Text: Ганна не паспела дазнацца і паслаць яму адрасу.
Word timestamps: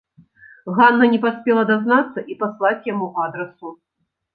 Ганна 0.79 1.09
не 1.11 1.21
паспела 1.27 1.67
дазнацца 1.73 2.27
і 2.33 2.41
паслаць 2.43 2.77
яму 2.95 3.15
адрасу. 3.29 3.81